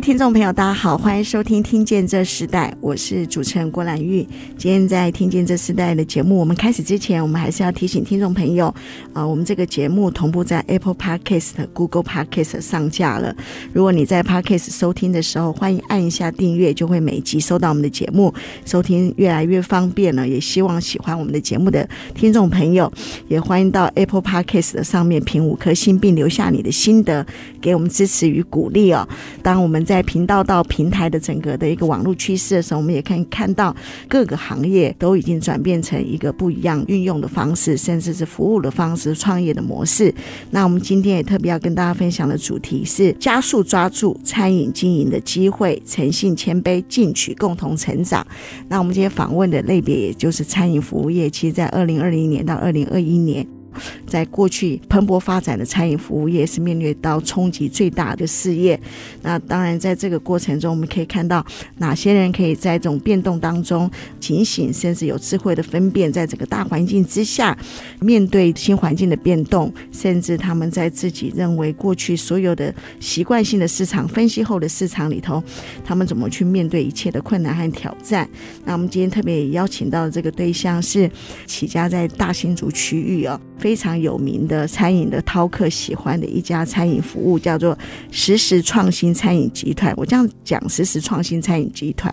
[0.00, 4.26] 听众朋友，大家好，欢迎收听《听见这时代》，我是主持人郭兰玉。
[4.56, 8.72] 今天在《听见这时代》的节目，我们开始之前，我们还是要提醒听众朋友，
[9.12, 13.34] 啊、我们这个节目同步在 Apple Podcast、Google Podcast 上架了。
[13.72, 18.32] 如果你在 Podcast 收听的时候，欢迎按一下订阅，就会每集收到我们的节目，
[18.64, 20.26] 收听越来越方便了。
[20.26, 22.90] 也希望喜欢我们的节目的听众朋友，
[23.26, 27.26] 也欢迎到 Apple Podcast 的上面评五颗星，并留下你的心得，
[27.60, 29.06] 给我们支持与鼓励哦。
[29.42, 33.74] 当我们在频道到平台的整个的一个网络趋势的时候，我们也可以看到
[34.06, 40.14] 各个行业都已经转变成一个不一样运用的方式，甚至是服务的方式、创业的模式。
[40.50, 48.26] 那我们今天也特别要跟大家分享的主题是加速抓住餐饮经营的机会，诚信谦卑进取，共同成长。
[48.68, 53.57] 那我们今天访问的类别也就是餐饮服务业，其实在二零二零年到二零二一年。
[54.06, 58.78] 在过去蓬勃发展的餐饮服务业是面对到冲击最大的事业。
[59.22, 61.44] 那当然，在这个过程中，我们可以看到
[61.78, 63.90] 哪些人可以在这种变动当中
[64.20, 67.56] 警醒，甚至有智慧的分辨，在整个大环境之下，
[68.00, 75.42] 面对新环境的变动，甚至他们在自己认为过去所有的习惯性的市场分析后的市场里头，
[75.84, 78.28] 他们怎么去面对一切的困难和挑战。
[78.64, 81.10] 那我们今天特别邀请到的这个对象是
[81.46, 83.40] 起家在大新竹区域哦。
[83.68, 87.76] 非常有名的餐饮的饕客喜欢的一家餐饮服务，叫做
[88.10, 89.92] 时时创新餐饮集团。
[89.94, 92.12] 我这样讲，时时创新餐饮集团，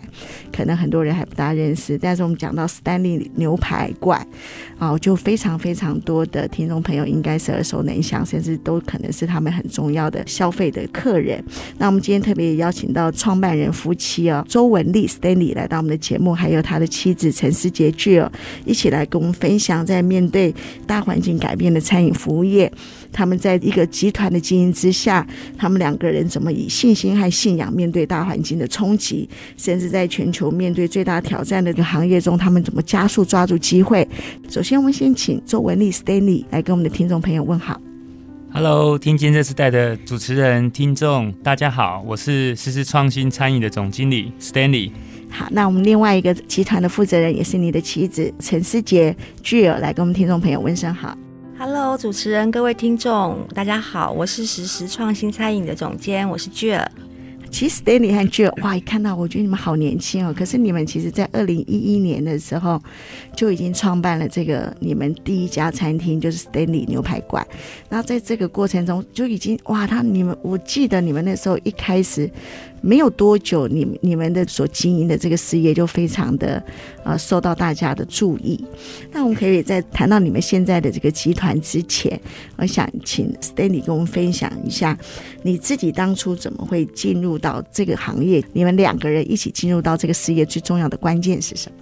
[0.51, 1.97] 可能很多人还不大认识。
[1.97, 4.27] 但是我们讲到 Stanley 牛排馆，
[4.77, 11.41] 啊，就非常非常多的听众朋友应该是耳熟能详，甚至都可能是他们很重要的消费的客人。
[11.77, 18.29] 那我们今天特别邀请到创办人夫妻啊，周文丽 Stanley 来到我们的节目，还有他的妻子陈思杰 j
[18.65, 20.53] 一起来跟我们分享，在面对
[20.85, 21.39] 大环境。
[21.45, 22.71] 改变了餐饮服务业，
[23.11, 25.23] 他们在一个集团的经营之下，
[25.55, 34.07] 他们两个人怎么以信心和信仰面对大环境的冲击，甚至在全球面对最大挑战的这个行业中，他们怎么加速抓住机会？
[34.49, 37.79] 首先，我们先请周文丽 Stanley 来跟我们的听众朋友问好。
[38.51, 44.89] Hello，听见这时代的主持人、听众，大家好，我是实时创新餐饮的总经理 Stanley。
[45.29, 49.13] 好，那我们另外一个集团的负责人，也是你的妻子陈思杰
[49.43, 51.17] Jill 来跟我们听众朋友问声好。
[51.57, 56.85] Hello，主持人，各位听众，大家好，我是实时创新餐饮的总监，我是 Jill。
[57.49, 60.33] 其实 Stanley 和 Jill，哇，一看到我觉得你们好年轻哦。
[60.37, 62.81] 可是你们其实，在二零一一年的时候
[63.37, 67.47] 就已经创办了这个你们第一家餐厅，就是 Stanley 牛排馆。
[67.87, 72.29] 那在这个过程中，就已经哇，他你们，我记得你们那时候一开始。
[72.85, 76.63] 没有多久，你们你们的所经营的这个事业就非常的
[77.03, 78.63] 呃受到大家的注意。
[79.11, 82.19] 那我们可以在谈到你们现在的这个集团之前，
[82.57, 84.95] 我想请 Stanley 跟我们分享一下
[85.41, 88.43] 你自己当初怎么会进入到这个行业？
[88.53, 91.77] 你们两个人一起进入到这个事业最重要的关键是什么？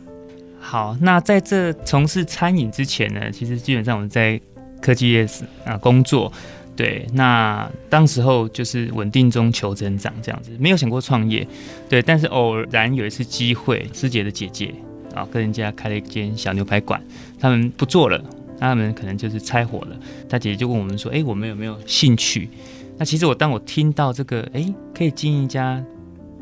[0.57, 4.39] 好，那在这从事餐饮之前呢，其实基本上我们在
[4.81, 5.27] 科技业
[5.65, 6.31] 啊工作。
[6.75, 11.47] 对，那当时候就是稳定中求增长这样子，没有想过创业。
[11.87, 14.73] 对，但是偶然有一次机会，师姐的姐姐
[15.13, 16.99] 啊，跟人家开了一间小牛排馆，
[17.39, 18.19] 他们不做了，
[18.59, 19.95] 那他们可能就是拆伙了。
[20.27, 22.49] 他姐姐就问我们说：“哎，我们有没有兴趣？”
[22.97, 25.83] 那其实我当我听到这个，哎，可以进一家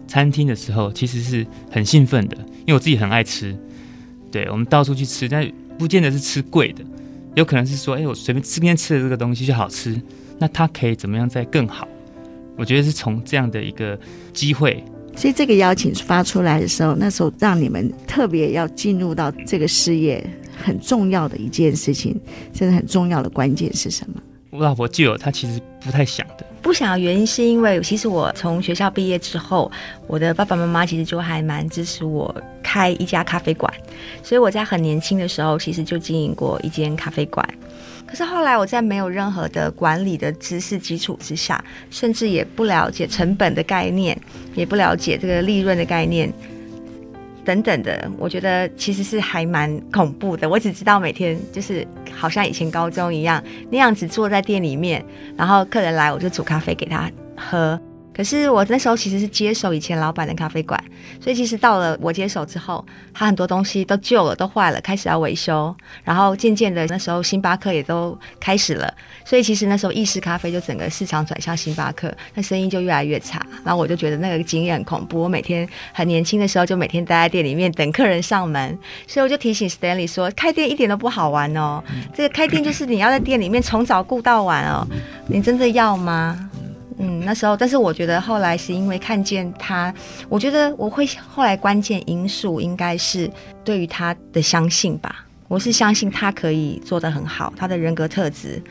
[0.07, 3.53] 餐厅的时候，其实是很兴奋的，因为我自己很爱吃。
[4.31, 5.45] 对，我们到处去吃，但
[5.77, 6.85] 不见得是吃贵的，
[7.35, 10.01] 有可能是说：“哎，我随便吃边吃的这个东西就好吃。”
[10.41, 11.87] 那他可以怎么样再更好？
[12.57, 13.97] 我觉得是从这样的一个
[14.33, 14.83] 机会，
[15.15, 20.27] 所以这个邀请发出来的时候，那时候让你们特别要进入到这个事业
[20.57, 22.19] 很重要的一件事情，
[22.51, 24.19] 真的很重要的关键是什么？
[24.49, 29.71] 我老婆就有，她其实不太想的，不想的原因是因为其实我从学校毕业之后，
[30.07, 33.71] 我的爸爸妈妈其实就还蛮支持我开一家咖啡馆，
[34.23, 37.47] 所以我在很年轻的时候其实就经营过一间咖啡馆。
[38.11, 44.19] 可是后来我在没有任何的管理的知识基础之下，甚至也不了解成本的概念，
[44.53, 46.29] 也不了解这个利润的概念，
[47.45, 50.49] 等等的，我觉得其实是还蛮恐怖的。
[50.49, 55.01] 我只知道每天就是好像以前高中一样那样子坐在店里面，
[55.37, 57.79] 然后客人来我就煮咖啡给他喝。
[58.13, 60.81] 可是我那时候其实是接手以前老板的咖啡馆，
[61.19, 65.73] 所以其实到了我接手之后，他很多东西都旧了，都坏了，开始要维修。
[66.03, 68.93] 然后渐渐的，那时候星巴克也都开始了，
[69.23, 73.41] 所以其实那时候意式咖啡就整个市场转向星巴克，那生意就越来越差。
[73.63, 75.21] 然后我就觉得那个经验很恐怖。
[75.21, 78.77] 我每天很年轻的时候就每天待在店里面等客人上门，
[79.07, 81.81] 所以我就提醒 Stanley 说，开店一点都不好玩哦。
[82.13, 84.85] 这个开店就是你要在店里面从早顾到晚哦，
[85.27, 86.49] 你真的要吗？
[87.03, 89.91] 嗯，那时候，但是我觉得后来是因为看见他，
[90.29, 93.29] 我觉得我会后来关键因素应该是
[93.63, 95.25] 对于他的相信吧。
[95.47, 98.61] 我是相信他可以做得很好，他的人格特质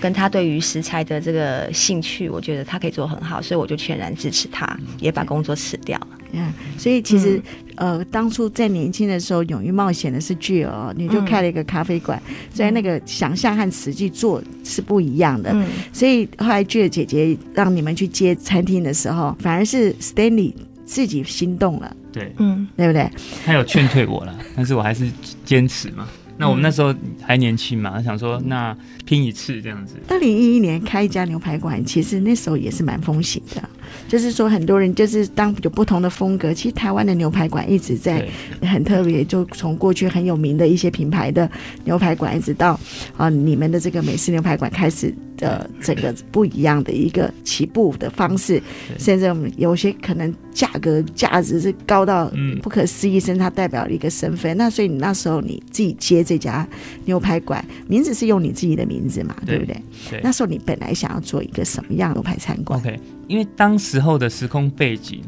[0.00, 5.98] 跟他对于食材的这个兴趣，我觉得他可以做很好，所以我就全然支持他，也把工作辞掉。
[6.32, 7.36] 嗯，所以其实。
[7.36, 7.42] 嗯
[7.76, 12.18] 呃，当初在年轻的时候，勇于冒险的是 Jill，你就开了一个咖啡馆，
[12.50, 15.50] 所以那个想象和实际做是不一样的。
[15.52, 20.54] 嗯，所以后来 Jill 姐姐让你们去接餐厅的时候，反而是 Stanley
[20.86, 21.94] 自己心动了。
[22.10, 23.10] 对，嗯，对不对？
[23.44, 25.12] 他有劝退我了，但是我还是
[25.44, 26.08] 坚持嘛。
[26.38, 28.74] 那我们那时候还年轻嘛，想说那
[29.04, 29.96] 拼一次这样子。
[30.08, 33.62] 二零一一年开一家牛排馆，其实那时候也是蛮风行的。
[34.08, 36.52] 就是说，很多人就是当有不同的风格。
[36.52, 38.26] 其实台湾的牛排馆一直在
[38.62, 41.50] 很特别，就从过去很有名的一些品牌的
[41.84, 42.78] 牛排馆，一直到
[43.16, 48.62] 啊你们的这个美式牛排馆开始的整个不一样的一个起步的方式，
[48.98, 54.56] 甚至我们有些可能价格价值是高到不可思议，甚至它代表了一个身份。
[54.56, 56.66] 那所以你那时候你自己接这家
[57.04, 59.76] 牛排馆，名字是用你自己的名字嘛，对不对？
[60.22, 62.98] 那时候你本来想要做一个什么样的牛排餐馆？OK。
[63.28, 65.20] 因为当时候的时空背景，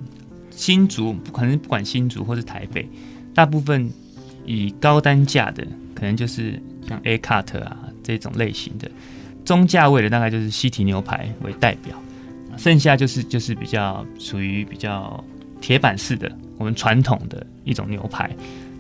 [0.50, 2.88] 新竹可能不管新竹或是台北，
[3.34, 3.90] 大部分
[4.44, 8.90] 以高单价的，可能就是像 A Cut 啊这种类型的，
[9.44, 12.00] 中价位的大概就是西提牛排为代表，
[12.56, 15.22] 剩下就是就是比较属于比较
[15.60, 18.30] 铁板式的，我们传统的一种牛排。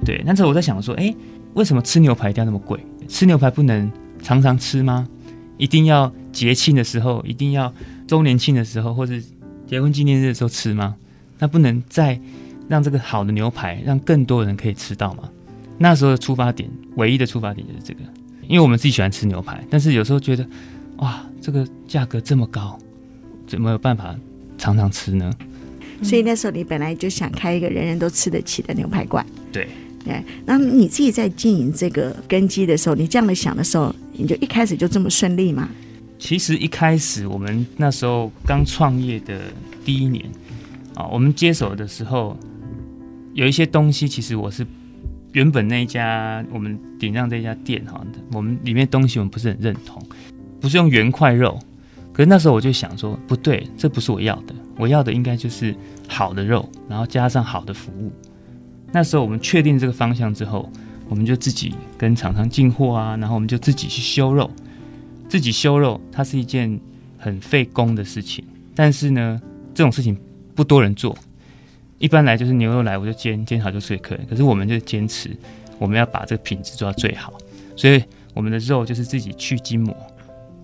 [0.04, 1.12] 对，那时候我在想说，哎，
[1.54, 2.78] 为什么吃牛排一定要那么贵？
[3.08, 3.90] 吃牛排不能
[4.22, 5.08] 常常吃吗？
[5.56, 7.72] 一定要节庆的时候，一定要。
[8.08, 9.14] 周年庆的时候，或者
[9.66, 10.96] 结婚纪念日的时候吃吗？
[11.38, 12.18] 那不能再
[12.68, 15.28] 让这个好的牛排让更多人可以吃到吗？
[15.76, 18.00] 那时候的出发点，唯一的出发点就是这个，
[18.48, 20.44] 因为我们自己喜欢吃牛排，但是有时候觉得，
[20.96, 22.78] 哇，这个价格这么高，
[23.46, 24.16] 怎么有办法
[24.56, 25.30] 常常吃呢？
[26.02, 29.24] 所以那时候你本来就想开一个人人都吃得起的牛排馆。
[29.52, 29.68] 对，
[30.04, 30.24] 对。
[30.46, 35.68] 那你自己在经营这个根基的时候，你这样的想的时候，你就一开始就这么顺利吗？
[36.18, 39.40] 其实一开始我们那时候刚创业的
[39.84, 40.24] 第一年
[40.94, 42.36] 啊，我们接手的时候
[43.34, 44.66] 有一些东西，其实我是
[45.32, 50.02] 原本那一家我们顶上这家店哈，我们里面东西我们不是很认同，
[50.60, 51.58] 不是用原块肉。
[52.12, 55.72] 可是那时候我就想说，不对，这不是我要的，我要的应该就是
[56.08, 58.10] 好的肉，然后加上好的服务。
[58.90, 60.68] 那时候我们确定这个方向之后，
[61.08, 64.50] 我们就自己跟厂商进货啊，然后我们就自己去修肉。
[65.28, 66.80] 自己修肉，它是一件
[67.18, 68.44] 很费工的事情。
[68.74, 69.40] 但是呢，
[69.74, 70.16] 这种事情
[70.54, 71.16] 不多人做。
[71.98, 74.24] 一般来就是牛肉来我就煎，煎好就给客人。
[74.30, 75.30] 可是我们就坚持，
[75.78, 77.32] 我们要把这个品质做到最好。
[77.76, 78.02] 所以
[78.34, 79.96] 我们的肉就是自己去筋膜，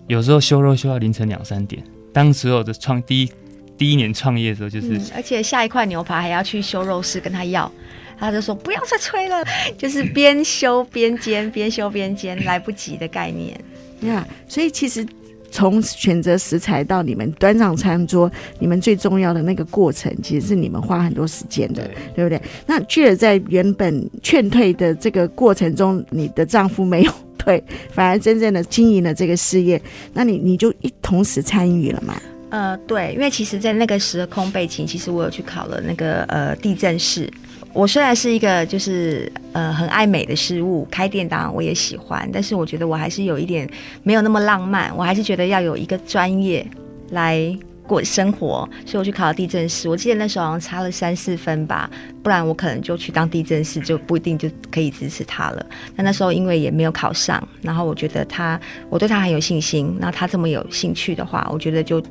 [0.07, 1.83] 有时候修肉修到凌晨两三点。
[2.13, 3.31] 当时候的创第一
[3.77, 7.69] 第一年创业的时候，就是、而且下一块牛排还要去修肉师跟他要，
[8.17, 9.43] 他就说不要再催了，
[9.77, 13.59] 就是边修边煎，边修边煎，来不及的概念。
[14.05, 15.05] 呀，yeah, 所以其实
[15.51, 22.41] 从选择食材到你们端上餐桌，你们最重要的那个过程，其实是你们花很多时间的，对，对不对？
[22.65, 29.81] 那 Jill 在原本劝退的这个过程中，你的丈夫没有退， 反而真正的经营了这个事业，
[30.13, 32.21] 那你你就一同时参与了嘛？
[32.49, 37.29] 呃，对，因为其实，在那个时空背景，其实我有去考了那个呃地政士。
[37.75, 43.69] 我虽然是一个就是呃很爱美的事物，开店当然我也喜欢，但是我觉得我还是有一点
[44.01, 46.65] 没有那么浪漫，我还是觉得要有一个专业
[47.09, 47.53] 来
[47.85, 49.89] 过生活，所以我去考了地震师。
[49.89, 51.89] 我记得那时候好像差了三四分吧，
[52.23, 55.65] 不然我可能就去当地震师，就不一定就可以支持他了。
[55.97, 58.57] 那那时候因为也没有考上，然后我觉得他，
[58.89, 62.01] 我对他很有信心，那他这么有兴趣的话，我觉得就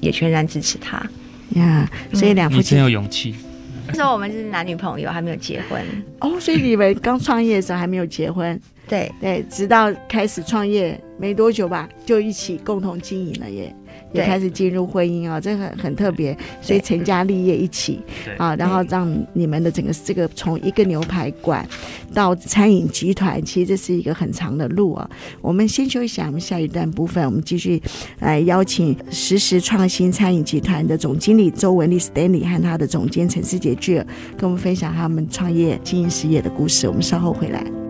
[0.00, 0.98] 也全然支持他。
[1.54, 3.34] 呀，yeah, 所以两夫妻很有勇气。
[3.86, 5.82] 那时候我们是男女朋友，还没有结婚。
[6.20, 9.10] 哦，所以你们刚创业的时候还没有结婚，对。
[9.20, 13.74] 对，直到开始创业没多久吧，就一起共同经营了耶。
[14.14, 18.00] 也开始进入婚姻啊，这很很特别，所以成家立业一起
[18.38, 21.68] 啊，然后让你们的整个这个从一个牛排馆
[22.14, 25.10] 到餐饮集团，其实这是一个很长的路啊。
[25.42, 27.82] 我们先休息一下，我们下一段部分我们继续
[28.20, 34.04] 来邀请实时创新餐饮集团的总经理周文丽 Stanley 和他的总监陈思杰 Jill
[34.38, 36.86] 跟我们分享他们创业经营事业的故事。
[36.86, 37.83] 我们稍后回来。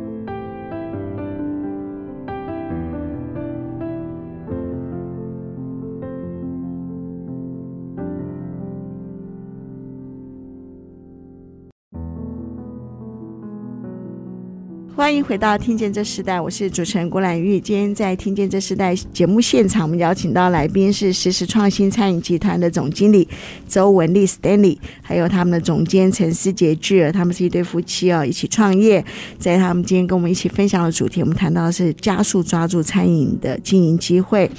[15.04, 17.60] 欢迎回到《听见这时代》，我是主持人郭兰玉。
[17.60, 23.28] 今天在《听见这时代》节目现场，我们邀请到来宾是实时创新餐饮集团的总经理
[23.68, 29.04] 周文丽 Stanley，还有他们的总监陈思杰 Jill，他们是一对夫妻哦，一起创业。
[29.38, 34.50] 在他们今天跟我们一起分享的主题，我们谈到的是加速抓住餐饮的经营机会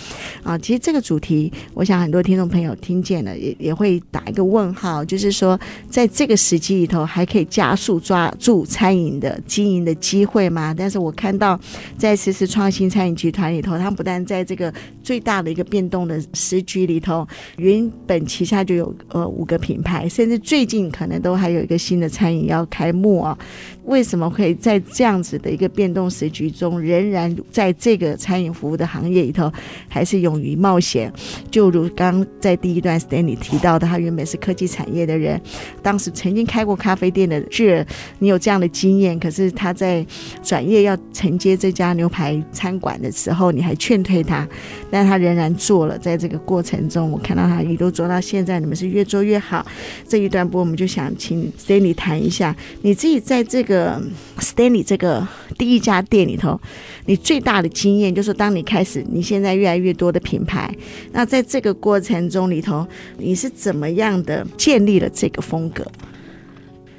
[0.43, 0.55] 啊。
[0.59, 5.59] 其实这个主题，我想很多听众朋友听见了，也也会打一个问号，就是说，
[5.89, 10.35] 在这个时机里头，还可以加速抓住餐饮的经营的机会。
[10.36, 10.75] 会吗？
[10.77, 11.58] 但是我看到
[11.98, 17.25] 在实时创新餐饮集团里头，他们不但在这个最大的一个变动的时局里头，
[17.56, 23.38] 原本旗下就有呃五个品牌，甚至最近可能都还有一个新的餐饮要开幕啊。
[23.86, 29.50] 为什么会在这样子的一个变动时局中，仍然在这个餐饮服务的行业里头，
[29.88, 31.10] 还是勇于冒险？
[31.50, 35.39] 就如刚在第一段 Stanley 提到的，他原本是科技产业的人，
[35.82, 37.86] 当时曾经开过咖啡店的这
[38.20, 40.04] 你有这样的经验，可是他在
[40.44, 44.48] 转业要承接这家牛排餐馆的时候，你还劝退他，
[44.89, 45.98] 但他仍然做了。
[45.98, 49.65] 在这个过程中，我看到他一路做到现在，你们是越做越好。
[50.08, 54.01] 这一段播，我们就想请 Stanley 谈一下你自己在这个
[54.39, 55.27] Stanley 这个
[55.58, 56.60] 第一家店里头，
[57.05, 60.74] 你最大的经验就是当你开始，你现在越来越多的品牌，
[61.12, 62.86] 那在这个过程中里头，
[63.17, 65.86] 你是怎么样的建立了这个风格？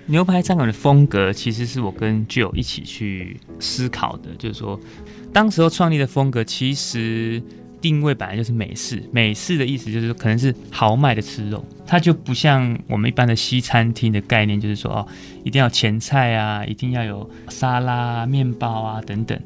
[0.07, 4.79] 牛排餐馆的风格其实是我跟 Jill 一起去思考的，就是说，
[5.33, 7.43] 当时候创立的风格其实
[7.81, 15.07] 定位本来就是美式，美式的意思就是说可能是豪迈的吃肉，它就不像我们一般的西餐厅的概念，就是说哦，
[15.43, 19.39] 一定要前菜啊，一定要有沙拉、面包啊等等。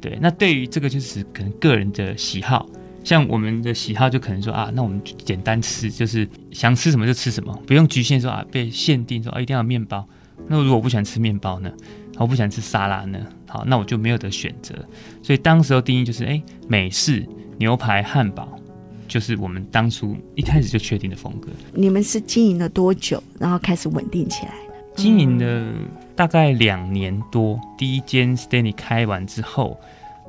[0.00, 2.66] 对，那对于这个就是可能个人的喜好。
[3.06, 10.04] 像我们的喜好就可能说啊，那我们简单吃，就是想吃什么就吃什么，不用局限说啊，被限定说啊一定要有面包。
[10.48, 11.70] 那如果我不喜欢吃面包呢？
[12.18, 13.20] 我不喜欢吃沙拉呢？
[13.46, 14.74] 好，那我就没有得选择。
[15.22, 17.24] 所以当时候定义就是，哎，美式
[17.58, 18.58] 牛排汉堡
[19.06, 21.48] 就是我们当初一开始就确定的风格。
[21.74, 24.74] 你们是经营了多久，然后开始稳定起来的？
[24.96, 25.72] 经营了
[26.16, 29.78] 大概两年多，第一间 Stanley 开完之后，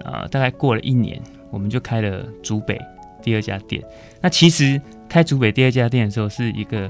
[0.05, 1.19] 呃，大概过了一年。
[1.51, 2.79] 我们就开了竹北
[3.21, 3.83] 第二家店。
[4.21, 6.89] 那其实开竹北第二家店的时候，是一个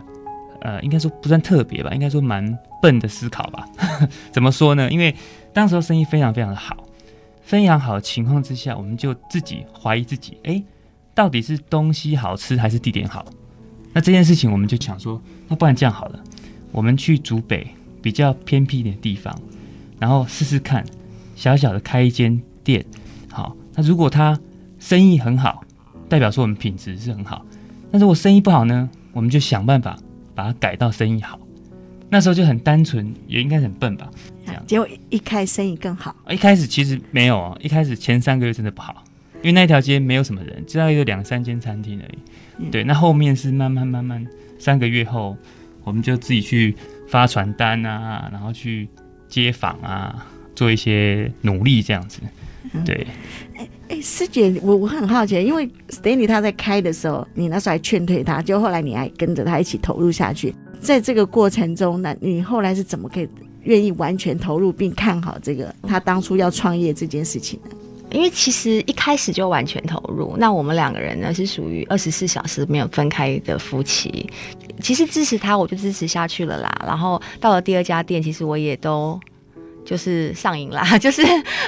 [0.62, 3.68] 呃，应该说不算特别吧，应该说蛮笨的思考吧。
[4.32, 4.90] 怎么说呢？
[4.92, 5.14] 因为
[5.54, 6.84] 当时候生意非常非常的好，
[7.42, 10.64] 非常好的情况之下，我们就自己怀疑自己，哎，
[11.14, 13.26] 到底是东西好吃还是地点好？
[13.94, 16.20] 那这件事情我们就想说，那不然这样好了，
[16.72, 17.68] 我们去竹北
[18.02, 19.36] 比较偏僻一点的地方，
[20.00, 20.86] 然后试试看，
[21.36, 22.86] 小小的开一间店。
[23.32, 24.40] 好，那如果他
[24.80, 25.64] 生意很好，
[26.08, 27.46] 代表说我们品质是很好。
[27.92, 29.98] 那如果生意不好呢，我们就想办法
[30.36, 31.40] 把它改到生意好。
[32.10, 34.10] 那时候就很单纯，也应该很笨吧？
[34.46, 34.64] 这样。
[34.66, 36.16] 结果一开生意更好。
[36.30, 39.04] 一开始其实没有啊，一开始前三个月真的不好，
[39.42, 42.18] 因为那条街没有什么人，只要有两三间餐厅而已。
[42.60, 42.72] 嗯。
[42.72, 44.26] 对，那后面是慢慢慢慢，
[44.58, 45.36] 三个月后，
[45.84, 46.74] 我们就自己去
[47.10, 48.88] 发传单啊，然后去
[49.28, 52.22] 街访啊，做一些努力这样子。
[52.86, 53.08] 对。
[53.56, 60.54] 哎哎，师姐，我我很好奇，因为 Stanley 他在开的时候，你那时候还劝退他，就后来你还跟着他一起投入下去。
[60.80, 63.28] 在这个过程中，那你后来是怎么可以
[63.64, 67.76] 愿意完全投入并看好这个他当初要创业这件事情呢？
[68.12, 74.30] 因为其实一开始就完全投入，那我们两个人呢是属于二十四小时没有分开的夫妻。
[74.82, 76.84] 其实支持他，我就支持下去了啦。
[76.86, 79.20] 然后到了第二家店，其实我也都。
[79.88, 81.24] 就是上瘾啦， 就是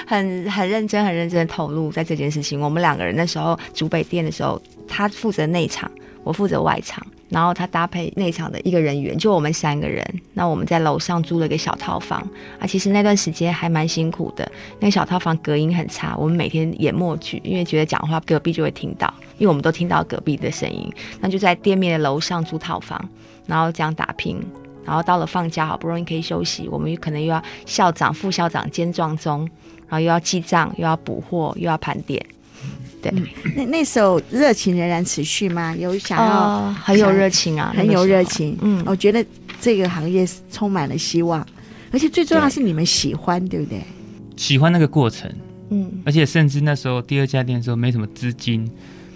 [0.05, 2.59] 很很认真、很认真投入在这件事情。
[2.59, 5.89] 我们两个人那时候竹北店的时候，他负责内场，
[6.25, 10.05] 我负责外场，然后他搭配内场的一个人员，就我们三个人。
[10.33, 12.19] 那我们在楼上租了一个小套房
[12.59, 14.51] 啊，其实那段时间还蛮辛苦的。
[14.81, 20.91] 那个小套房隔音很差，我们每天演默剧，因为觉得讲话隔壁就会听到，因为我们都听到隔壁的声音。
[21.21, 23.09] 那就在店面的楼上租套房，
[23.47, 24.43] 然后这样打拼。
[24.86, 29.41] 然后到了放假，好不容易可以休息，我们可能又要校长、副校长兼撞钟，
[29.88, 32.24] 然后又要记账，又要补货，又要盘点。
[33.01, 35.74] 对，嗯、那那时候热情仍然持续吗？
[35.75, 38.57] 有想要、呃、很有热情啊，很有热情。
[38.62, 39.25] 嗯，我觉得
[39.62, 41.45] 这个行业充满了希望，
[41.91, 43.81] 而且最重要是你们喜欢，对，对不对？
[44.36, 45.31] 喜欢那个过程，
[45.69, 48.69] 嗯，而且甚至那时候第二家店的时候没什么资金，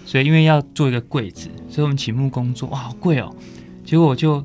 [0.06, 3.34] 所以因为要做一个柜子，所以我们请木工做，哇，好贵哦。
[3.84, 4.42] 结果我就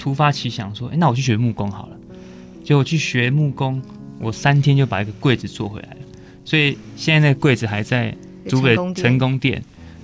[0.00, 1.96] 突发奇想说，哎，那我去学木工好了。
[2.64, 3.80] 结果去学木工，
[4.18, 5.96] 我三天就把一个柜子做回来了。
[6.44, 8.12] 所以现在那个柜子还在
[8.48, 9.62] 竹北成功店，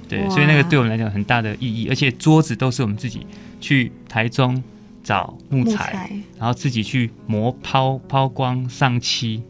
[0.08, 1.88] 对，所以那个对我们来讲很大的意义。
[1.88, 3.26] 而且桌子都是我们自己
[3.60, 4.62] 去台中
[5.02, 9.42] 找木材，木材然后自己去磨抛抛光上漆。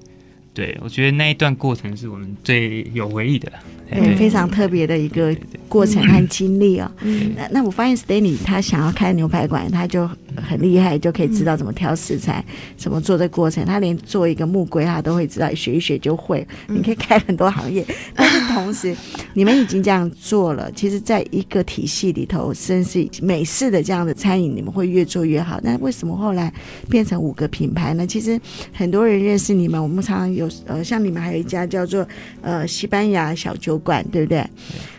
[0.54, 3.52] 对，我觉得那一段过程是我们最有回忆的，
[3.90, 5.36] 对，对非常特别的一个
[5.68, 6.90] 过程和经历哦。
[7.02, 13.64] 嗯、那那我发现 Stanley 他想要开牛排馆，他就很厉害，就可以知道怎么挑食材，嗯、怎么做这过程。
[13.64, 16.46] 他连做一个木柜，他都会知道，学一学就会。
[16.68, 18.96] 你可以开很多行业，嗯、 但是同时
[19.34, 25.60] 你们已经这样做了，其实在一个体系里头，甚至美式的这样的餐饮，你们会越做越好。
[25.62, 26.52] 那为什么后来
[26.88, 28.06] 变成五个品牌呢？
[28.06, 28.40] 其实
[28.72, 30.46] 很多人认识你们，我们常常有。
[30.66, 32.06] 呃，像你们还有一家叫做
[32.40, 34.38] 呃西班牙小酒馆，对不对？
[34.38, 34.46] 对。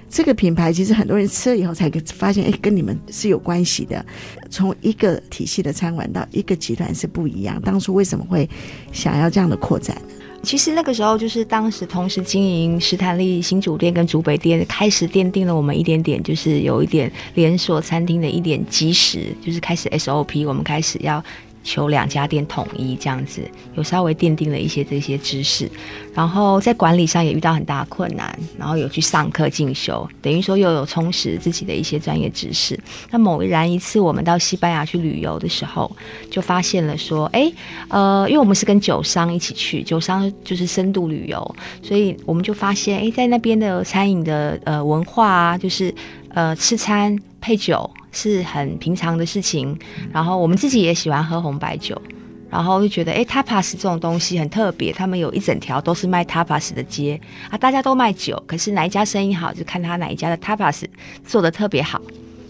[0.09, 4.03] 这个品牌其实很多人吃了以后才发现，哎，跟你们是有关系的。
[4.49, 7.61] 从一个体系的餐馆到一个集团是不一样。
[7.61, 8.49] 当初为什么会
[8.91, 9.95] 想要这样的扩展？
[10.43, 21.21] 其实那个时候就是当时同时经营史坦利新竹店跟竹北店，开始奠定了我们一点点，就是有一点连锁餐厅的一点基石，就是开始 SOP，我们开始要。
[21.67, 23.41] 求两家店统一这样子，
[23.75, 25.69] 有稍微奠定了一些这些知识，
[26.13, 32.79] 然后在管理上也遇到很大的困难，然后有去上课进修，等于说又有充实自己的一些专业知识。
[33.12, 35.91] 那某然一次我们到西班牙去旅游的时候，
[36.31, 37.51] 就发现了说，哎，
[37.89, 45.93] 呃，因为我们是跟酒商一起去，酒商就是深度旅游，所以我们就发现，哎，在那边的餐饮的呃文化啊，就是
[46.34, 47.89] 呃吃餐配酒。
[48.10, 49.77] 是很平常的事情，
[50.12, 52.01] 然后我们自己也喜欢喝红白酒，
[52.50, 57.19] 然后就觉得哎，tapas 这种东西很特别，他们有一整条都是卖 tapas 的街
[57.51, 60.86] 啊，大家都卖酒，可是哪一家生意好，就看他哪一家的 tapas
[61.28, 62.01] 做的特别好，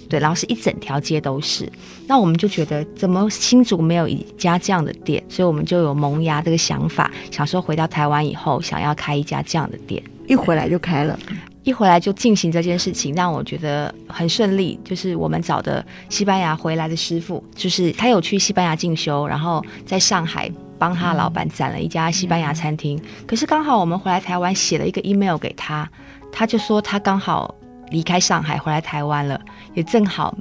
[0.07, 1.69] 对，然后是一整条街都是，
[2.07, 11.19] 那我们就觉得怎么新竹没有一家这样的店，所以我们就有萌芽这个想法，想说回到台湾以后想要开一家这样的店，一回来就开了。
[11.67, 14.79] 一回来就进行这件事情，让我觉得很顺利。
[14.85, 20.49] 就是我们找的西班牙回来的师傅，就是他有去西班牙进修，然后在上海
[20.79, 22.97] 帮他老板攒了一家西班牙餐厅。
[23.27, 25.89] 可是刚好我们回来台湾写了一个 email 给他，
[26.31, 27.53] 他就说他刚好
[27.89, 29.37] 离开上海回来台湾了，
[29.73, 30.33] 也正好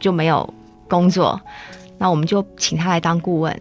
[0.00, 0.52] 就没有
[0.88, 1.40] 工作，
[1.96, 3.56] 那我们就请他来当顾问。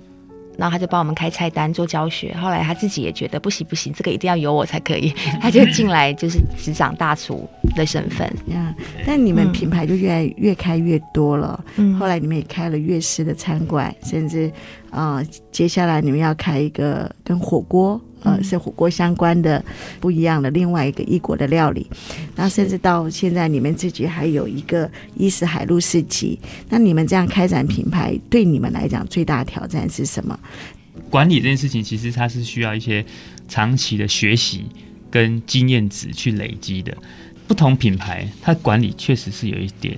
[0.57, 8.31] 然后他就帮我们开菜单做教学，后来他自己也觉得不行不行，这个一定要有我才可以， 他就进来就是执掌大厨的身份。
[8.47, 8.73] 嗯，
[9.05, 14.51] 但你们品牌就越来越开越多了，嗯，后来你们也开了粤式的餐馆，甚至
[14.89, 17.99] 啊、呃，接下来你们要开一个跟火锅。
[18.23, 19.63] 呃，是火锅相关的
[19.99, 21.85] 不一样的另外一个异国的料理，
[22.35, 30.39] 那甚至到现在你们自己还有一个伊斯海陆市集，那你们这样开展品牌，对你们来讲最大的挑战是什么？
[31.09, 33.03] 管理这件事情，其实它是需要一些
[33.47, 34.65] 长期的学习
[35.09, 36.95] 跟经验值去累积的。
[37.47, 39.97] 不同品牌，它管理确实是有一点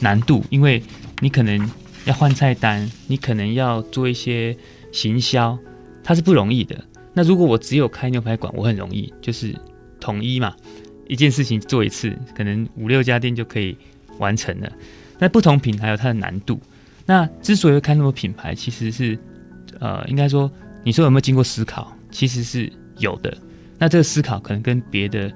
[0.00, 0.82] 难度，因为
[1.20, 1.70] 你可能
[2.04, 4.56] 要换菜单，你可能要做一些
[4.90, 5.56] 行销，
[6.02, 6.84] 它是不容易的。
[7.14, 9.54] 那如果我只有开牛排馆，我很容易就是
[10.00, 10.54] 统一嘛，
[11.08, 13.76] 一件事情做一次，可能五六家店就可以
[14.18, 14.72] 完成了。
[15.18, 16.58] 那不同品牌有它的难度。
[17.04, 19.18] 那之所以会开那么多品牌，其实是
[19.78, 20.50] 呃，应该说，
[20.84, 21.92] 你说有没有经过思考？
[22.10, 23.36] 其实是有的。
[23.78, 25.30] 那这个思考可能跟别的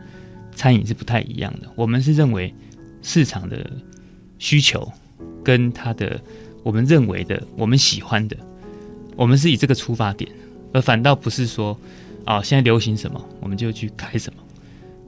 [0.55, 1.69] 餐饮是不太一样的。
[1.75, 2.55] 我们是认为
[3.03, 3.69] 市场的
[4.39, 4.91] 需求
[5.45, 6.21] 跟它的
[6.63, 8.37] 我们认为的我们喜欢的，
[9.17, 10.31] 我们是以这个出发点。
[10.73, 11.79] 而反倒不是说，
[12.25, 14.43] 啊，现在流行什么，我们就去开什么，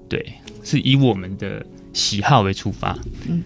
[0.08, 0.24] 对，
[0.62, 2.96] 是以我们的喜好为出发。
[3.28, 3.42] 嗯，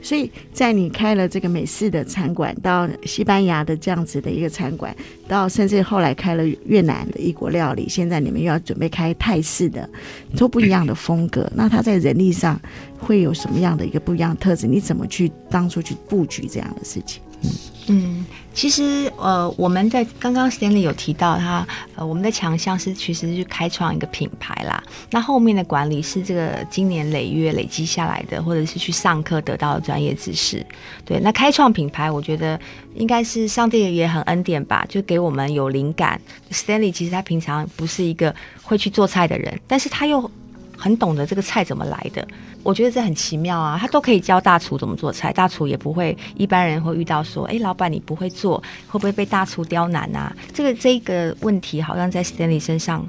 [0.00, 4.96] 所以在你开了这个美式的餐馆，到西班牙的这样子的一个餐馆，
[5.28, 9.88] 到甚至后来开了越南的异国料理，现在你们又要准备开泰式的，
[10.36, 11.50] 都不一样的风格。
[11.54, 12.58] 那它在人力上
[12.98, 14.66] 会有什么样的一个不一样的特质？
[14.66, 17.20] 你怎么去当初去布局这样的事情？
[17.88, 18.24] 嗯。
[18.52, 24.82] 其实呃，我们在刚刚 Stanley 有提到他呃，我们的强项是其实是开创一个品牌啦。
[25.08, 30.66] 那后面的管理是这个经年累月累积下来的，或者是去上课得到的专业知识。
[31.04, 32.58] 对，那开创品牌，我觉得
[32.96, 36.20] 应该是上帝也很恩典吧，就给我们有灵感。
[36.50, 40.28] Stanley 其实他平常不是一个会去做菜的人，但是他又
[40.80, 42.26] 很懂得这个菜怎么来的。
[42.62, 50.34] 我觉得这很奇妙啊，他都可以教大厨怎么做菜，大厨也不会一般人会遇到说，哎，老板你不会做，会不会被大厨刁难啊？
[50.52, 53.08] 这个这个问题好像在 Stanley 身上，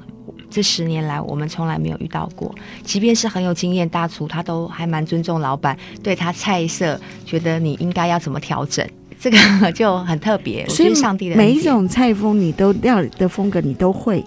[0.50, 2.54] 这十年来我们从来没有遇到过。
[2.82, 8.86] 即便是很有经验大厨，他都还蛮尊重老板，对他菜色觉得你应该要怎么调整，
[9.20, 9.38] 这个
[9.72, 10.66] 就很特别。
[10.68, 14.24] 所以上帝的每一种菜风，你都料的风格你都会。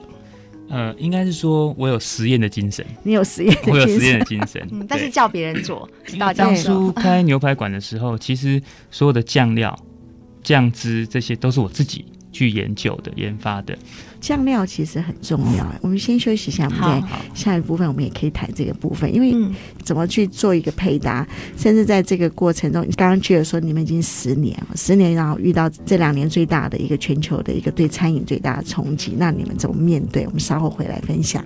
[0.69, 9.77] 呃，应该是说我有实验的精神，你有实验，我有实验的精神，嗯，但是叫别人做，知道当初开牛排馆的时候，其实所有的酱料、
[10.43, 13.77] 酱汁这些都是我自己去研究的、研发的。
[14.19, 19.33] 酱料其实很重要，我们先休息一下，我们再下一部分我们也可以谈这个部分，因为
[19.83, 30.25] 怎么去做一个配搭，甚至在这个过程中，刚刚觉得说你们已经十年了，十年然后遇到这两年最大的一个全球的一个对餐饮最大的冲击，那你们怎么面对？
[30.25, 31.45] 我们稍后回来分享。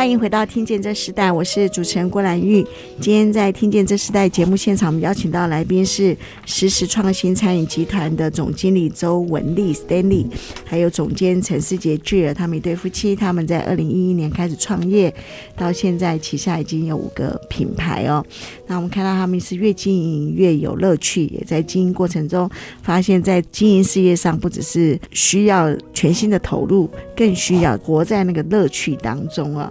[0.00, 2.66] 欢迎回到《听见这时代》，我是主持人郭兰玉。
[3.02, 10.24] 今天在《听见这时代》节目现场，我们邀请到来宾是实时创新餐饮集团的总经理周文丽 Stanley，
[10.64, 13.14] 还有总监陈思杰 j 儿他们一对夫妻。
[13.14, 15.14] 他们在二零一一年开始创业，
[15.54, 18.24] 到现在旗下已经有五个品牌哦。
[18.70, 22.48] 那我们看到他们是越经营越有乐趣，也在经营过程中
[22.82, 29.68] 发现，在经营事业上不只是需要全心的投入，更需要活在那个乐趣当中啊。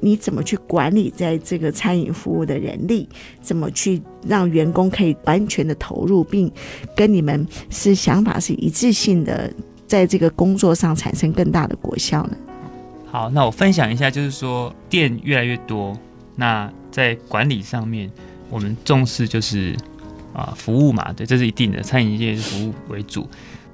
[0.00, 3.08] 你怎么去管理在这个餐饮服务的人力？
[3.40, 6.52] 怎么去让员工可以完全的投入，并
[6.94, 9.50] 跟你们是想法是一致性的，
[9.86, 12.36] 在这个工作上产生更大的果效呢？
[13.06, 15.96] 好，那我分享一下，就是说店越来越多，
[16.36, 18.10] 那在管理上面，
[18.52, 19.74] 我们重视就是
[20.34, 23.26] 啊服务嘛，对，这是一定的，餐饮业是服务为主，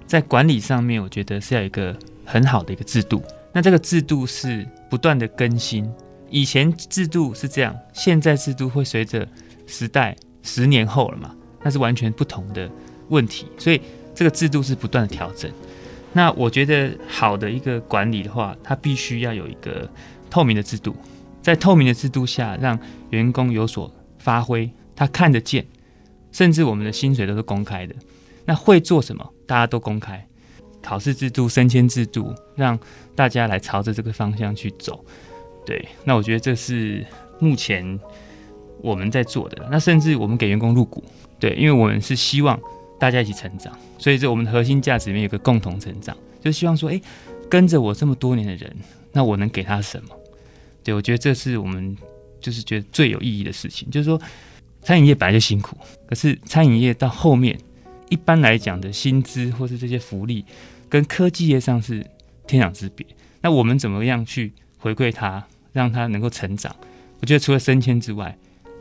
[0.06, 3.20] 在管理上面，我觉得是要有一个很好的一个制度，
[3.52, 5.90] 那这个制度是不断的更新。
[6.30, 9.26] 以前制度是这样，现在制度会随着
[9.66, 11.34] 时代十年后了嘛？
[11.62, 12.70] 那是完全不同的
[13.08, 13.80] 问题，所以
[14.14, 15.50] 这个制度是不断的调整。
[16.12, 19.90] 那我觉得好的一个管理的话，它必须要有一个
[20.30, 20.94] 透明的制度，
[21.42, 22.78] 在透明的制度下，让
[23.10, 23.90] 员工有所
[24.28, 25.64] 发挥，他看得见，
[26.32, 27.94] 甚至我们的薪水都是公开的。
[28.44, 30.22] 那会做什么，大家都公开。
[30.82, 32.78] 考试制度、升迁制度，让
[33.14, 35.02] 大家来朝着这个方向去走。
[35.64, 37.02] 对，那我觉得这是
[37.38, 37.98] 目前
[38.82, 39.66] 我们在做的。
[39.70, 41.02] 那甚至我们给员工入股，
[41.40, 42.60] 对，因为我们是希望
[43.00, 47.00] 大家一起成长，所以这我们的核心价值里面有个共同成长，就希望说，哎，
[47.48, 48.76] 跟着我这么多年的人，
[49.10, 50.10] 那我能给他什么？
[50.84, 51.96] 对，我觉得这是我们
[52.40, 53.90] 就是觉得最有意义的事情。
[53.90, 54.20] 就是说，
[54.83, 57.59] 餐饮业本来就辛苦，可是餐饮业到后面，
[58.09, 60.44] 一般来讲的薪资或是这些福利，
[60.88, 62.05] 跟科技业上是
[62.46, 63.07] 天壤之别。
[63.40, 65.44] 那我们怎么样去回馈它？
[65.74, 66.74] 让它能够成长，
[67.20, 68.37] 我觉得除了升迁之外，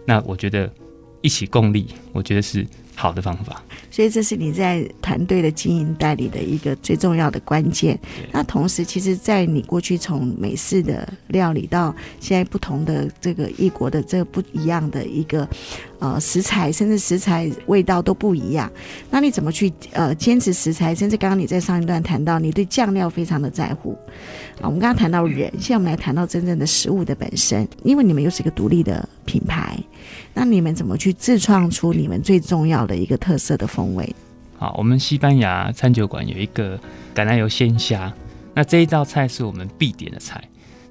[0.05, 0.73] 那我觉得
[1.21, 3.63] 一起共力，我觉得是好的方法。
[3.89, 7.97] 所以这是你在团队的经营代理的一个最重要的关键。
[8.31, 15.47] 那同时，其实，在你过去从美式的料理到现在不同的这个异国的这个不一样的一个。
[15.99, 18.71] 呃，食材甚至食材味道都不一样，
[19.09, 20.93] 那你怎么去呃坚持食材？
[20.93, 23.97] 甚至刚刚你在上一段谈到你对酱料非常的在乎
[24.61, 24.65] 啊。
[24.65, 29.75] 我们刚刚谈到人，现在我们来谈到真正的食物的本身，因为你们又是一个独立的品牌，
[30.39, 34.15] 那你们怎么去自创出你们最重要的一个特色的风味？
[34.55, 36.77] 好，我们西班牙餐酒馆有一个
[37.15, 38.13] 橄榄油鲜虾，
[38.53, 40.39] 那这一道菜是我们必点的菜。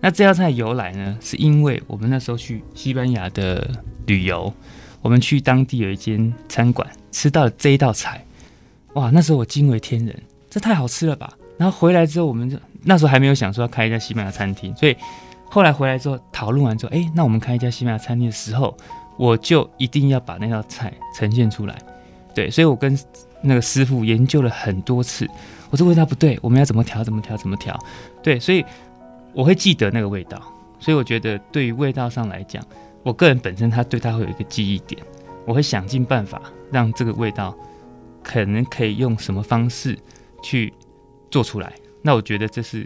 [0.01, 3.71] 那这道菜由来呢，是因为我们那时候去西班牙的
[4.07, 4.53] 旅游。
[5.01, 8.25] 我们去当地有一间餐馆，吃到了这一道菜，
[8.95, 9.11] 哇！
[9.11, 11.33] 那时候我惊为天人，这太好吃了吧！
[11.57, 14.97] 然后回来之后，我们就那时候还没有想说要开一家西班牙餐厅，所以
[15.49, 18.77] 后来回来之后讨论完之后，哎，那我们开一家西班牙餐厅的时候，
[19.17, 21.77] 我就一定要把那道菜呈现出来。
[22.35, 22.99] 对，所以我跟
[23.43, 25.27] 那个师傅研究了很多次，
[25.71, 27.03] 我说味道不对，我们要怎么调？
[27.03, 27.37] 怎么调？
[27.37, 27.79] 怎么调？
[28.23, 28.65] 对，所以
[29.33, 30.41] 我会记得那个味道，
[30.79, 32.63] 所以我觉得对于味道上来讲。
[33.03, 35.01] 我个人本身，他对他会有一个记忆点，
[35.45, 37.57] 我会想尽办法让这个味道
[38.21, 39.97] 可能可以用什么方式
[40.43, 40.75] 去
[41.31, 41.73] 做出来。
[42.03, 42.85] 那我觉得这是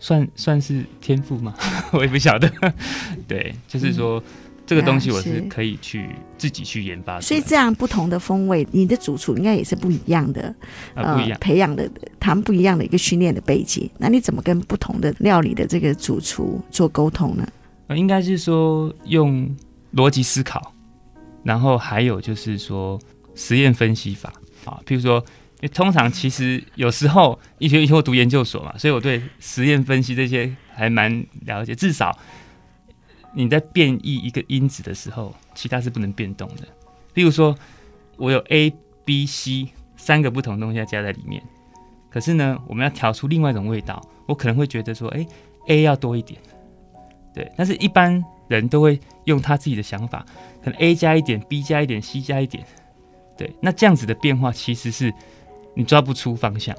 [0.00, 1.54] 算算是天赋吗？
[1.94, 2.50] 我也不晓得。
[3.28, 4.20] 对，就是说、
[4.68, 7.18] 这个东西我是可以去自己去研发。
[7.20, 10.54] 所以这样不同的风味，你的主厨应该也是不一样的，
[10.94, 13.90] 呃，不一样培养的，他们不一样的一个训练的背景。
[13.98, 17.48] 那你怎么跟不同的料理的这个主厨做沟通呢？
[17.86, 19.56] 呃应该是说用
[19.94, 20.74] 逻辑思考，
[21.42, 23.00] 然后还有就是说
[23.34, 24.30] 实验分析法
[24.66, 25.16] 啊，譬如说，
[25.60, 31.74] 因为通常其实有时候医学以后读研究所嘛，所以我对实验分析这些还蛮了解。
[31.74, 32.14] 至少
[33.32, 36.62] 你在变异一个因子的时候，其他是不能变动的。
[37.14, 37.54] 例如说，
[38.16, 38.72] 我有 A、
[39.04, 41.42] B、C 三个不同的东西要加在里面，
[42.10, 45.26] 可是呢，我们要调出另外一种味道，我可能会觉得说，哎
[45.66, 46.40] ，A 要多一点，
[47.34, 48.24] 对，但是一般。
[48.48, 50.24] 人都会用他自己的想法，
[50.64, 52.64] 可能 A 加一点，B 加一点，C 加一点，
[53.36, 55.12] 对，那这样子的变化其实是
[55.74, 56.74] 你抓不出方向，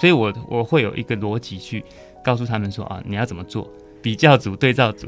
[0.00, 1.84] 所以我我会有一个逻辑去
[2.22, 3.68] 告诉他们说啊，你要怎么做，
[4.00, 5.06] 比较组、对照组。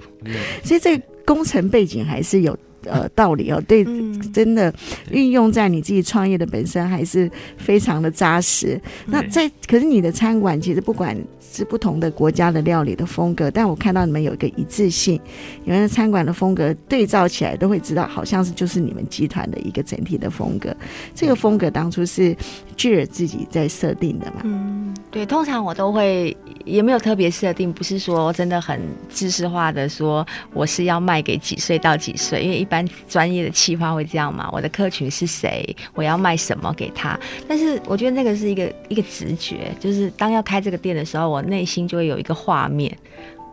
[0.64, 2.56] 所以这个工程背景还是有。
[2.84, 3.84] 呃，道理哦，对，
[4.32, 4.72] 真的
[5.10, 8.80] 运用在你自己创业的本身还是非常的扎实。
[9.06, 15.20] 那在可是你的餐馆其实不管是不同的国家的料理的风格，但我看到你们有一个一致性，
[15.62, 20.74] 你们的餐馆的风格对照起来都会知道，好像是就是你们集团的一个整体的风格。
[21.14, 22.34] 这个风格当初是
[22.78, 24.40] Jill 自己在设定的嘛？
[24.44, 32.69] 嗯，对，通常我都会也没有特别设定，不是说真的很知识化的说我是要卖给几岁到几岁，因为一。
[32.70, 34.48] 般专业的企划会这样嘛？
[34.52, 35.76] 我的客群是谁？
[35.92, 37.18] 我要卖什么给他？
[37.48, 42.96] 但是我觉得那个是一个一个直觉，就是当要开这个店的时候，我内心就会有一个画面，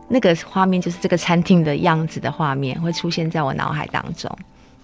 [0.08, 4.30] 那个画面就是这个餐厅的样子的画面会出现在我脑海当中，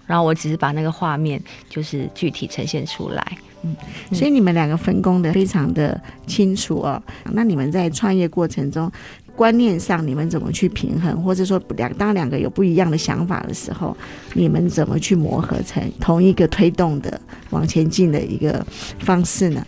[0.05, 3.25] 然后我只是把那个画面就是具体呈现出来。
[3.63, 3.75] 嗯，
[4.11, 7.01] 所以你们两个分工的非常的清楚哦。
[7.31, 8.91] 那你们在创业过程中，
[9.35, 13.95] 观念上你们怎么去平衡，或者说两当两个有不一样的想法的时候，
[14.33, 17.19] 你们怎么去磨合成同一个推动的
[17.49, 18.65] 往前进的一个
[18.99, 19.65] 方式呢？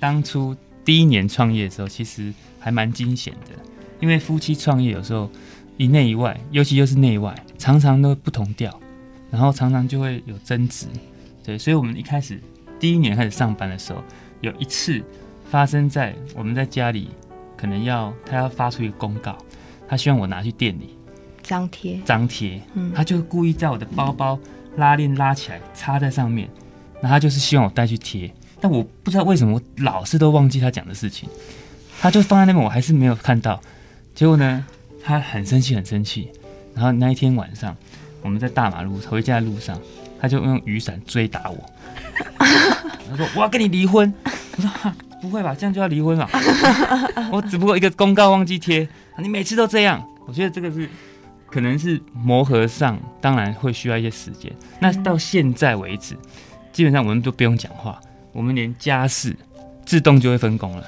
[0.00, 3.52] 当初第一年创业的时候，其实还蛮惊险的，
[4.00, 5.30] 因为夫妻创业有时候
[5.76, 8.76] 一内一外，尤其又是内外，常常都不同调，
[9.30, 10.86] 然后常常就会有争执。
[11.44, 12.40] 对，所以我们一开始
[12.80, 14.02] 第一年开始上班的时候，
[14.40, 15.00] 有一次
[15.48, 17.08] 发生在我们在家里。
[17.56, 19.36] 可能要他要发出一个公告，
[19.88, 20.96] 他希望我拿去店里
[21.42, 21.98] 张贴。
[22.04, 24.38] 张贴，嗯，他就故意在我的包包
[24.76, 26.48] 拉链拉起来插在上面，
[27.00, 31.28] 那他就是希望我带去贴，但我不知道为什么我老是都忘记他讲的事情，
[32.00, 33.60] 他就放在那边，我还是没有看到，
[34.14, 34.64] 结果呢，
[35.02, 36.30] 他很生气很生气，
[36.74, 37.74] 然后那一天晚上
[38.22, 39.80] 我们在大马路回家的路上，
[40.20, 41.70] 他就用雨伞追打我，
[42.38, 44.12] 他说我要跟你离婚，
[44.56, 44.70] 我说。
[45.20, 46.28] 不会吧，这样就要离婚了？
[47.32, 48.86] 我只不过一个公告忘记贴，
[49.18, 50.02] 你每次都这样。
[50.26, 50.88] 我觉得这个是
[51.46, 54.52] 可能是磨合上，当然会需要一些时间。
[54.80, 56.16] 那到现在为止，
[56.72, 58.00] 基本上我们都不用讲话，
[58.32, 59.34] 我们连家事
[59.84, 60.84] 自动就会分工了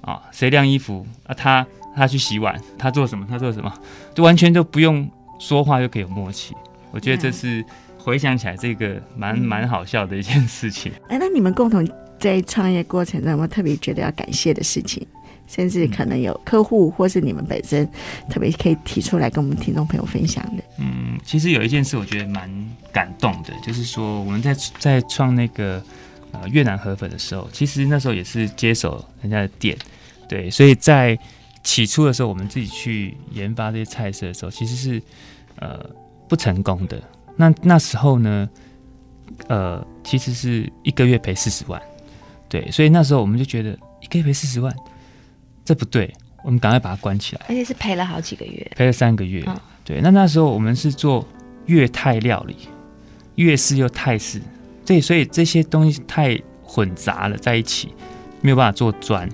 [0.00, 3.72] 啊，谁晾衣服啊，他他去洗碗，他做什么，他做什么，
[4.14, 6.54] 就完全都不用说话就可以有默契。
[6.90, 7.64] 我觉得这是
[7.98, 10.92] 回想起来这个蛮蛮好笑的一件事情。
[11.08, 11.86] 哎，那你们共同。
[12.22, 15.04] 在创业过程中，我特别觉得要感谢的事情？
[15.48, 17.86] 甚至可能有客户或是你们本身
[18.30, 20.62] 特别可以提出来跟我们听众朋友分享的。
[20.78, 22.48] 嗯，其实有一件事我觉得蛮
[22.90, 25.82] 感动的，就是说我们在在创那个
[26.30, 29.76] 呃越南河粉的时候，其实那时候也是接手人家的店，
[30.26, 31.18] 对，所以在
[31.62, 35.02] 起初的时候，我们自己去研发这些菜色的时候，其实是
[35.56, 35.84] 呃
[36.28, 36.98] 不成功的。
[37.36, 38.48] 那那时候呢，
[39.48, 41.82] 呃，其实是一个月赔四十万。
[42.52, 43.70] 对，所以那时候我们就觉得
[44.02, 44.70] 一个月赔四十万，
[45.64, 46.12] 这不对，
[46.44, 47.40] 我们赶快把它关起来。
[47.48, 49.42] 而且是赔了好几个月，赔了三个月。
[49.46, 51.26] 哦、对，那那时候我们是做
[51.64, 52.54] 粤泰料理，
[53.36, 54.38] 粤式又泰式，
[54.84, 57.94] 对，所以这些东西太混杂了在一起，
[58.42, 59.26] 没有办法做专。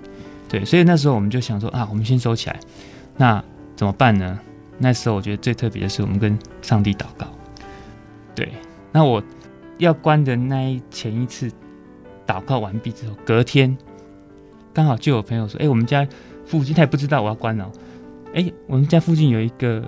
[0.49, 2.61] 对，所以那时候我们就想说啊，我们先收起来。
[3.17, 3.43] 那
[3.75, 4.39] 怎么办呢？
[4.79, 7.27] 那时候我觉得最特别的是，我们跟上帝祷告。
[8.33, 8.53] 对，
[8.93, 9.21] 那我
[9.79, 11.51] 要关的那一前一次。
[12.29, 13.77] 祷告完毕之后，隔天
[14.75, 16.07] 刚好就有朋友说：“哎、我们家
[16.47, 17.73] 附近他也不知道我要关了、喔。
[18.35, 19.83] 哎、我们家附近有一个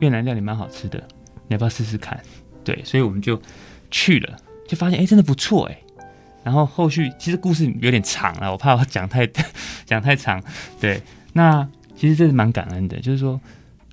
[0.00, 0.98] 越南料理蛮好吃的，
[1.46, 2.20] 你要不要试试看？”
[2.64, 3.40] 对，所以我们就
[3.90, 5.78] 去了，就发现哎、真的不错哎、
[6.42, 9.24] 然后后续其实故事有点长了，我怕我讲太
[9.86, 10.42] 讲太长。
[10.80, 11.00] 对，
[11.32, 13.40] 那其实这是蛮感恩的，就是说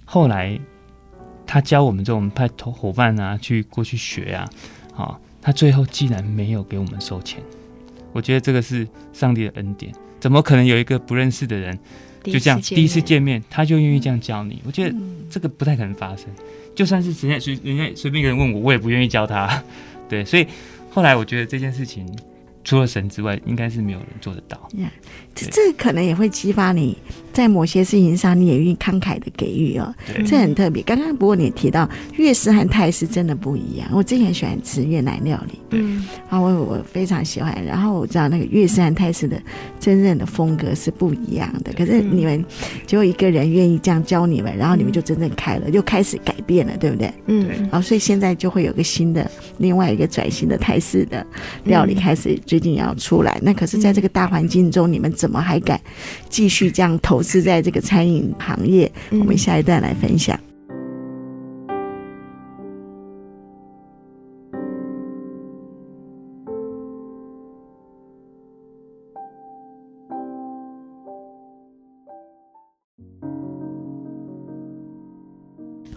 [0.06, 0.60] 后来
[1.46, 4.50] 他教我们之后，我们派同伙伴啊去过去学啊，
[4.94, 7.44] 好，他最后竟然没有给我们收钱。
[8.13, 11.78] 我觉得这个是上帝的恩典，怎么可能有一个不认识的人
[12.24, 14.62] 就这样第一次见面他就愿意这样教你？
[14.65, 14.95] 我觉得
[15.30, 16.28] 这个不太可能发生。
[16.74, 19.62] 就算是人家随人家随便一个人问我，我也不愿意教他。
[20.08, 20.45] 对，所以
[20.89, 22.06] 后来我觉得这件事情
[22.63, 24.69] 除了神之外，应该是没有人做得到。
[24.74, 24.89] Yeah.
[25.34, 26.97] 这这可能也会激发你
[27.32, 29.93] 在某些事情上，你也愿意慷慨的给予哦。
[30.28, 30.84] 这很特别。
[30.84, 33.88] 刚刚不过你也提到粤式和泰式真的不一样。
[33.93, 37.63] 我之前喜欢吃越南料理，嗯，啊，我我非常喜欢。
[37.65, 39.41] 然后我知道那个粤式和泰式的
[39.80, 41.71] 真正的风格是不一样的。
[41.74, 42.43] 可是你们
[42.86, 47.12] 只有一个人愿意这样教你们，然后你们就真正开了，就开始改变了，对不对？
[47.28, 47.47] 嗯。
[47.47, 51.26] 然后所以现在就会有个新的另外一个转型的泰式的
[51.63, 53.40] 料理开始最近要出来。
[53.42, 55.10] 那可是在这个大环境中，你们。
[55.22, 55.80] 怎么还敢
[56.30, 58.92] 继续这样投资在这个餐饮行业？
[59.12, 60.40] 我们下一段来分享。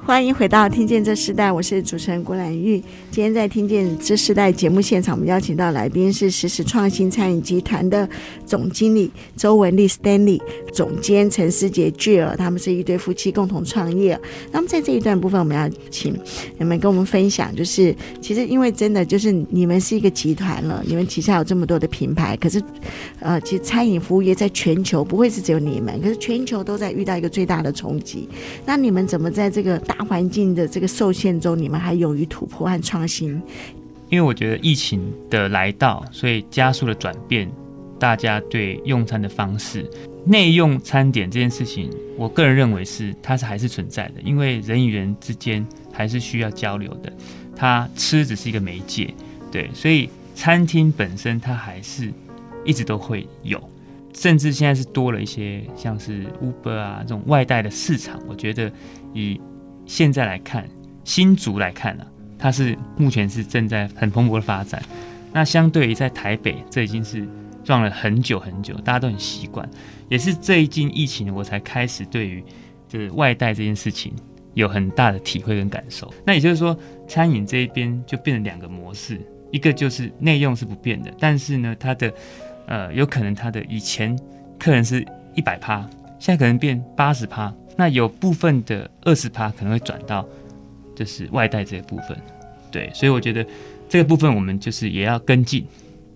[0.06, 2.78] 欢迎回到《听见这时代》，我是主持人郭兰玉。
[3.10, 8.06] 今天在《听见这时代》节目现场，我们邀请到来宾是实时创新餐饮集团的
[8.44, 10.42] 总经理周文丽 Stanley，
[10.74, 14.20] 总监陈思杰 Jill，他们是一对夫妻共同创业。
[14.52, 16.14] 那么在这一段部分，我们要请
[16.58, 22.62] 你们跟我们分享，就是其实因为真的就是你们是一个集团了，你们旗下有这么多的品牌，可是
[23.20, 28.28] 呃，其实餐饮服务业在全球不会是只有你们，可是全球都在遇到一个最大的冲击。
[28.66, 33.40] 那你们怎么在这个大环境的这个受限中，你们还勇于突破和创新？
[34.10, 37.50] 因为我觉得疫情的来到，所以加速了转变，
[37.98, 39.88] 大家对用餐的方式，
[40.24, 47.12] 内用餐点这件事情，我个人认为是它是还是存在的，因为人与人之间还是需要交流的，
[47.54, 49.14] 它吃只是一个媒介，
[49.50, 52.12] 对，所以餐厅本身它还是
[52.64, 53.62] 一直都会有，
[54.12, 58.70] 甚至现在是多了一些像是 Uber 啊这种外带的市场，我觉得
[59.12, 59.40] 以
[59.86, 60.68] 现在来看，
[61.04, 62.06] 新竹来看呢、
[62.38, 64.82] 它是目前是正在很蓬勃的发展。
[65.32, 67.26] 那相对于在台北，这已经是
[67.64, 69.68] 撞了很久很久，大家都很习惯。
[70.08, 72.42] 也是最近疫情，我才开始对于
[72.88, 74.12] 就是外带这件事情
[74.54, 76.12] 有很大的体会跟感受。
[76.24, 76.76] 那也就是说，
[77.08, 79.20] 餐饮这一边就变成两个模式，
[79.50, 82.12] 一个就是内用是不变的，但是呢，它的
[82.66, 84.16] 呃有可能它的以前
[84.58, 85.80] 客人是一百趴，
[86.20, 87.52] 现在可能变八十趴。
[87.76, 90.26] 那有部分的二十趴可能会转到，
[90.94, 92.16] 就是外带这个部分，
[92.70, 93.44] 对，所以我觉得
[93.88, 95.66] 这个部分我们就是也要跟进，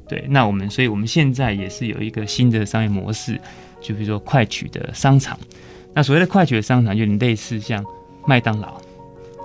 [0.09, 3.41] 对，那我们所以我们现在也是有一个新的商业模式，
[3.81, 5.39] 就比如说快取的商场，
[5.95, 7.85] 那所谓的快取的商场，就有点类似像
[8.25, 8.81] 麦当劳，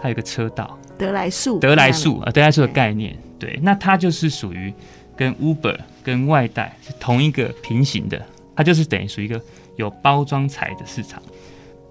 [0.01, 4.71] 它有个车道，德来速，德来速啊，德来速的概念，对，那它就是属于
[5.17, 8.23] 跟 Uber 跟外带是同一个平行的，
[8.55, 9.41] 它就是等于属于一个
[9.77, 11.21] 有包装材的市场。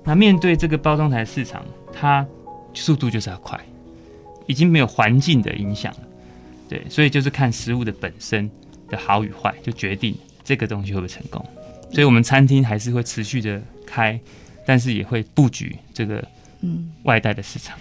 [0.05, 2.27] 那面对这个包装台市场，它
[2.75, 3.59] 速度就是要快，
[4.47, 6.01] 已经没有环境的影响了，
[6.69, 8.51] 对，所以就是看食物的本身
[8.89, 11.45] 的好与坏，就决定这个东西会不会成功。
[11.93, 14.19] 所以，我们餐厅还是会持续的开，
[14.67, 16.27] 但是也会布局这个
[16.63, 17.79] 嗯外带的市场。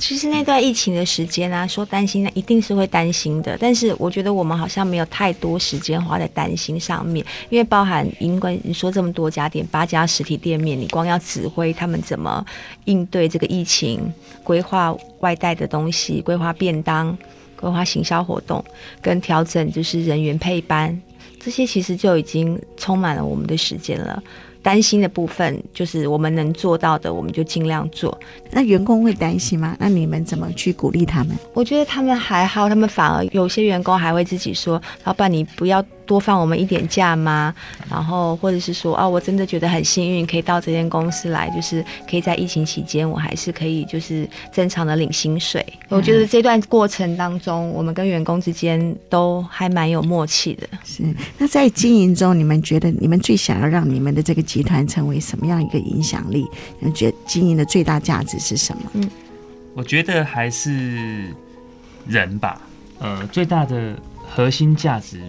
[0.00, 3.56] 其实那段疫情的时间啊，说担心，那一定是会担心的。
[3.60, 12.42] 但是我觉得我们好像没有太多时间花在担心上面，因为包含因为你说这么多家店，八家实体店面，你光要指挥他们怎么
[12.86, 14.00] 应对这个疫情，
[14.42, 17.16] 规划外带的东西，规划便当，
[17.54, 18.64] 规划行销活动，
[19.02, 20.98] 跟调整就是人员配班，
[21.38, 24.22] 这些其实就已经充满了我们的时间了。
[24.62, 28.20] 担心的部分就是我们能做到的，我们就尽量做。
[28.50, 29.76] 那员工会担心吗？
[29.78, 31.36] 那你们怎么去鼓励他们？
[31.54, 37.54] 我觉得他们还好，他们反而有些员工还会自己说：“老板，你不要。”多放我们一点假吗？
[37.88, 45.64] 然后或者是说啊，我真的觉得很幸运，可以到这间公司来，就是可以在疫情期间，我还是可以就是正常的领薪水。
[45.88, 50.66] 嗯、我觉得这段过程当中，我们跟员工之间都还蛮有默契的。
[50.82, 51.04] 是。
[51.38, 56.44] 那在经营中，你们觉得你们最想要让你们的这个集团成为什么样一个影响力？
[56.80, 58.90] 你们觉得经营的最大价值是什么？
[58.94, 59.08] 嗯，
[59.74, 61.34] 我觉得还是
[62.06, 62.60] 人吧。
[62.98, 63.94] 呃，最大的
[64.28, 65.20] 核心价值。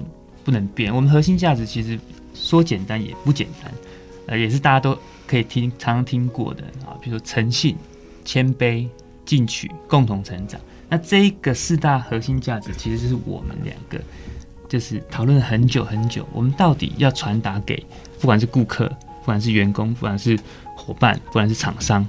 [0.44, 0.92] 不能变。
[0.92, 2.00] 我们核心价值其实
[2.34, 3.72] 说简单也不简单，
[4.26, 4.98] 呃，也是大家都
[5.28, 7.78] 可以听常常听过的啊，比如说诚信、
[8.26, 8.88] 谦卑、
[9.24, 10.60] 进取、共同成长。
[10.90, 14.04] 那这一个四大核心价值，其实就是我们两个
[14.68, 17.86] 就是讨论了很久很久，我们到底要传达给
[18.20, 18.88] 不管是顾客、
[19.20, 20.36] 不管是员工、不管是
[20.76, 22.04] 伙伴、不管是厂商，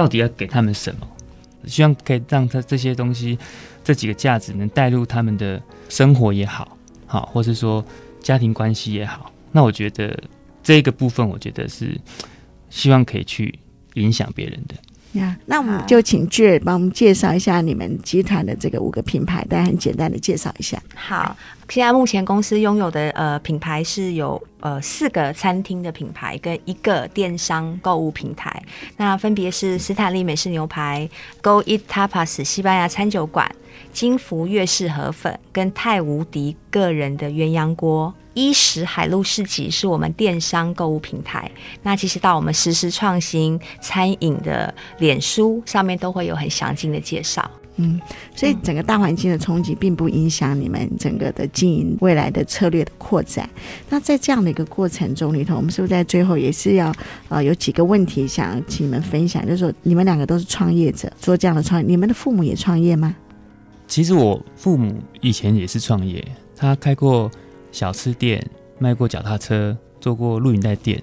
[0.00, 1.06] 到底要给他们什么？
[1.66, 3.38] 希望可以让他这些东西
[3.84, 6.74] 这几个价值能带入他们的生活也好。
[7.06, 7.84] 好，或是说
[8.22, 10.18] 家庭关系也好，那我觉得
[10.62, 12.00] 这个部分，我觉得是
[12.70, 13.58] 希望可以去
[13.92, 14.74] 影响别人的。
[15.12, 20.80] 呀，那我们就请 Jill 帮我们介绍一下你们集团的这个五个品牌，大家很简单的介绍一下。
[20.94, 21.36] 好，
[21.68, 28.62] 现在目前公司拥有的呃品牌是有呃四个餐厅的品牌跟一个电商购物平台，
[28.96, 31.08] 那分别是斯坦利美式牛排、
[31.42, 33.50] Go Eat Tapas 西班牙餐酒馆、
[33.92, 38.12] 金福粤式河粉跟泰无敌个人的鸳鸯锅。
[38.32, 41.50] 伊食海陆市集是我们电商购物平台，
[41.82, 47.50] 那其实到我们实时创新餐饮的脸书上面都会有很详尽的介绍。
[47.76, 48.00] 嗯，
[48.36, 53.48] 所以整个大环境的冲击并不影响你们整个的经营未来的策略的扩展。
[53.88, 56.94] 那在这样的一个过程中里头，我们是不是在最后也是要
[57.28, 59.44] 呃有几个问题想请你们分享？
[59.44, 63.16] 就是说你们两个都是创业者，做这样的创业，你们的父母也创业吗？
[63.90, 66.26] 其实我父母以前也是创业，
[66.56, 67.30] 他开过。
[67.72, 68.44] 小吃店
[68.80, 71.00] 卖过脚踏车，做过录影带店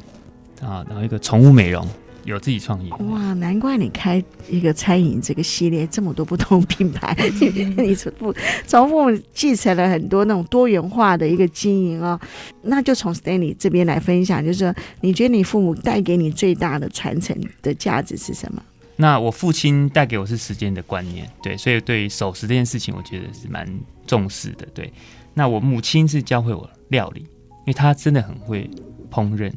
[0.62, 1.88] 啊，然后一个宠物美容，
[2.26, 2.92] 有自己创业。
[2.92, 7.16] 哇，难怪你开一个餐饮这个系列，这么多不同品牌，
[7.78, 8.36] 你从父
[8.66, 12.20] 从父母继承了很多那种多元化的一个经营哦。
[12.64, 18.62] 那就从 Stanley 这边来分享，就是说，你觉得你父母带给你最大的传承的价值是什么？
[19.00, 23.66] 那我父亲带给我是时间的观念，对，所以对于守时这件事情，我觉得是蛮
[24.06, 24.92] 重视的，对。
[25.36, 28.68] 那我母亲是教会我料理，因为她真的很会
[29.12, 29.54] 烹饪，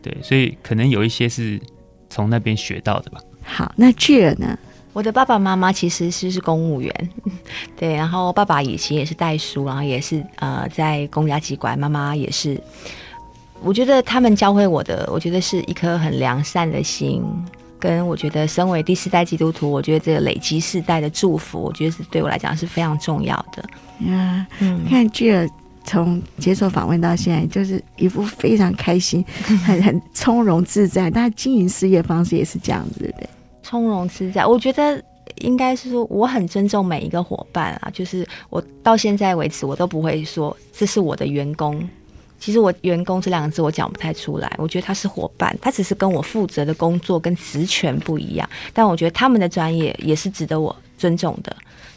[0.00, 1.60] 对，所以可能有一些是
[2.08, 3.20] 从那边学到的吧。
[3.42, 4.56] 好，那 Jill 呢？
[4.92, 7.10] 我的爸爸妈妈其实是是公务员，
[7.76, 12.58] 对，然后爸爸以前也是代书，然后也是呃在公家机关，妈妈也是。
[13.62, 17.22] 我觉得他们教会我的，我觉得是一颗很良善的心。
[17.78, 23.64] 跟我觉得，身为第四代基督徒，我觉得这个累积世代的祝福，我觉得是对我来讲是非常重要的。
[24.10, 25.48] 呀，嗯，看 Jill
[25.84, 29.24] 从接受访问到现在，就是一副非常开心、
[29.64, 31.10] 很很从容自在。
[31.10, 33.28] 但经营事业方式也是这样子，对不对？
[33.62, 35.02] 从容自在，我觉得
[35.38, 37.90] 应该是说，我很尊重每一个伙伴啊。
[37.92, 41.88] 就是我到现在为止，我都不会说这是我的员工。
[42.38, 51.54] 其实我员工这两个字我讲不太出来，我觉得他是伙伴，他只是跟我负责的工作跟职权不一样，但我觉得他们的专业也是值得我尊重的，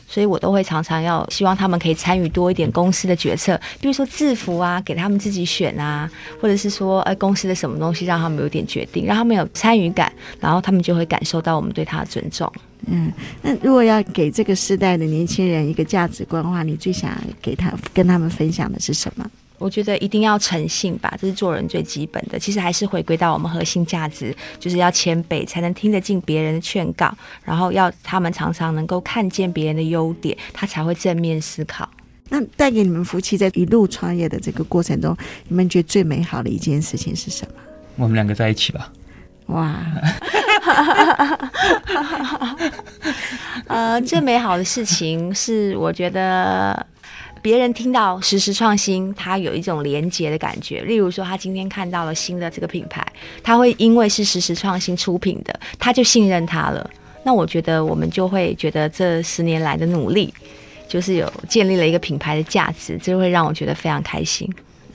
[0.07, 6.09] 所以我都会常常要希望他们可以参与多一点公司的决策，比如说制服啊，给他们自己选啊，
[6.41, 12.51] 或者是说，哎，公司的什么东西让他们有点决定，让他们有参与感，然后他们就会感受到我们对他的尊重。
[12.87, 13.11] 嗯，
[13.41, 17.11] 那如果要给这个时代的年轻人一个价值观的话，你最想
[17.41, 19.29] 给他跟他们分享的是什么？
[19.59, 22.39] 我觉得一定要诚信吧，这是做人最基本的。
[22.39, 31.87] 其实还是回归到我们核心价值，就是要谦卑，才能听得进别人的劝告，然后要他们常常能够看见别人的优点，他才会正面思考。
[32.29, 35.15] 那带给你们夫妻在一路创业的这个过程中，
[35.47, 37.53] 你们觉得最美好的一件事情是什么？
[37.97, 38.89] 我们两个在一起吧。
[39.47, 39.75] 哇，
[43.67, 46.87] 呃，最美好的事情是我觉得。
[47.41, 50.81] 别人听到实时创新，他有一种连结的感觉。
[50.81, 53.05] 例如说，他今天看到了新的这个品牌，
[53.43, 56.89] 他会因为是实时创新出品的，他就信任他了。
[57.23, 60.33] 那我觉得我们就会觉得这十年来的努力，
[60.87, 64.49] 就是有建立了一个品牌的价值，这会让我觉得非常开心。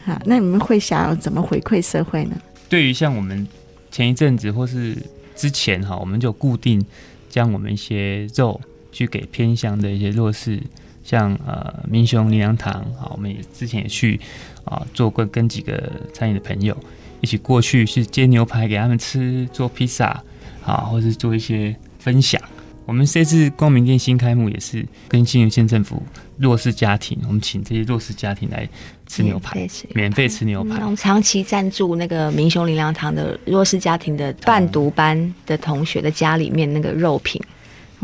[0.04, 2.36] 好，那你们会想要怎么回馈社会呢？
[2.68, 3.46] 对于像我们
[3.90, 4.96] 前一阵子或是
[5.36, 6.84] 之前哈，我们就固定
[7.28, 10.60] 将我们一些肉去给偏乡的一些弱势。
[11.04, 14.18] 像呃民雄林良堂啊，我们也之前也去
[14.64, 16.76] 啊做过，跟几个餐饮的朋友
[17.20, 20.20] 一起过去去煎牛排给他们吃，做披萨
[20.64, 22.40] 啊，或是做一些分享。
[22.86, 26.02] 我们这次光明店新开幕也是跟新竹县政府
[26.36, 28.68] 弱势家庭，我们请这些弱势家庭来
[29.06, 30.80] 吃牛排，免费吃牛排。
[30.82, 37.40] 我们长期赞助那个民雄林良堂的弱势家庭的伴读班的同学的家里面那个肉品。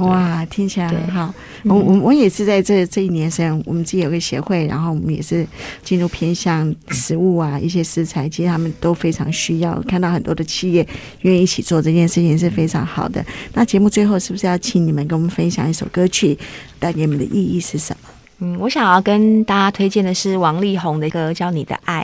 [0.07, 1.33] 哇，听起来很好。
[1.65, 5.47] 我我我也是在这这一年，虽然我们自己有个协会，然后我们也是
[5.83, 9.81] 进入偏向食物啊一些食材，其实他们都非常需要。
[9.83, 10.87] 看到很多的企业
[11.21, 13.25] 愿意一起做这件事情是非常好的。
[13.55, 16.39] 那节目最后是不是要请你们跟我们分享一首歌曲，
[16.79, 18.20] 带给你们的意义是什么？
[18.43, 22.03] 嗯，我想要跟大家推荐的是王力宏的一个叫《你的爱》。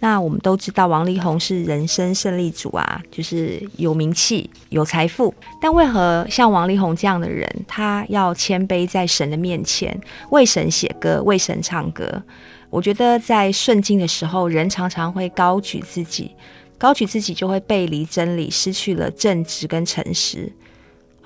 [0.00, 5.32] 那我们都知道王力宏是人生胜利组啊，就是有名气、有财富。
[5.60, 9.96] 但为何像王力宏这样的人，他要谦卑在神的面前，
[10.30, 12.20] 为神写歌，为神唱歌？
[12.68, 16.32] 我觉得在顺境的时候，人常常会高举自己，
[16.76, 20.52] 高举自己就会背离真理，失去了正直跟诚实。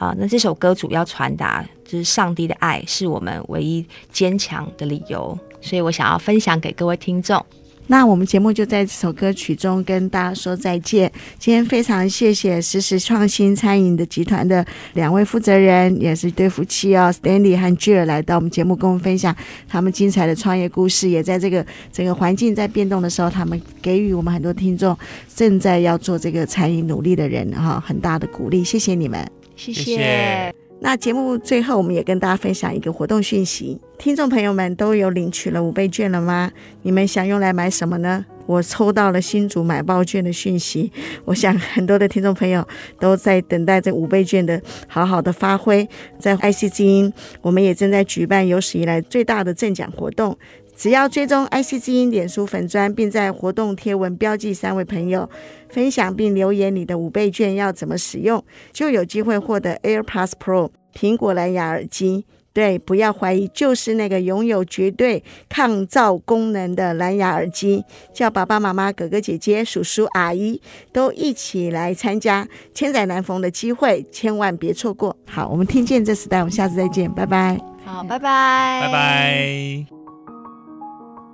[0.00, 7.44] 啊，那这首歌主要传达就是上帝的爱是我们唯一坚强的理由，所以我想要分享给各位听众。
[7.86, 11.10] 那我们节目就在这首歌曲中跟大家说再见。
[11.38, 19.36] 今天非常谢谢时时创新餐饮的集团的两位负责人，也是对夫妻哦，Stanley 和 Jill 来到我们节目，跟我们分享
[19.68, 21.10] 他们精彩的创业故事。
[21.10, 24.96] 也在这个整个环境在变动的时候，他们给予我们很多听众
[25.34, 28.62] 正在要做这个餐饮努力的人哈很大的鼓励。
[28.62, 29.28] 谢谢你们，
[29.60, 30.54] 谢谢。
[30.82, 33.78] 那节目最后，我们也跟大家分享一个活动讯息。
[33.98, 36.50] 听众朋友们都有领取了五倍券了吗？
[36.80, 38.24] 你们想用来买什么呢？
[38.46, 40.90] 我抽到了新竹买报券的讯息，
[41.26, 42.66] 我想很多的听众朋友
[42.98, 44.58] 都在等待这五倍券的
[44.88, 45.86] 好好的发挥。
[46.18, 50.36] 在 IC 之音，我们也正在举办有史以来最大的赠奖活动。
[50.80, 55.28] 只要追踪 IC 之音脸书粉砖，并在活动贴文标记三位朋友，
[55.68, 62.24] 分享并留言你的五倍券要怎么使用，就有机会获得 AirPods Pro 苹果蓝牙耳机。
[62.54, 67.84] 对，不要怀疑，就是那个拥有绝对抗噪功能的蓝牙耳机。
[68.14, 70.62] 叫爸爸妈妈、哥哥姐姐、叔叔阿姨
[70.94, 75.14] 都一起来参加，千载难逢的机会，千万别错过。
[75.26, 77.60] 好，我们听见这时代，我们下次再见，拜拜。
[77.84, 80.09] 好，拜拜，拜拜。